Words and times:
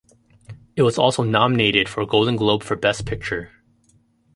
It 0.75 0.81
was 0.81 0.97
also 0.97 1.21
nominated 1.21 1.87
for 1.87 2.01
a 2.01 2.07
Golden 2.07 2.35
Globe 2.35 2.63
for 2.63 2.75
Best 2.75 3.05
Picture. 3.05 3.51